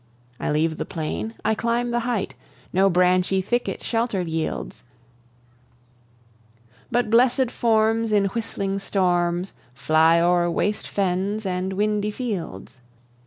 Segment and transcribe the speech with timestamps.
[0.39, 2.33] I leave the plain, I climb the height;
[2.73, 4.81] No branchy thicket shelter yields;
[6.91, 12.77] But blessèd forms in whistling storms Fly o'er waste fens and windy fields.